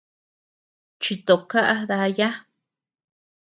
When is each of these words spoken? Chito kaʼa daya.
Chito 1.01 1.35
kaʼa 1.49 1.77
daya. 1.89 2.29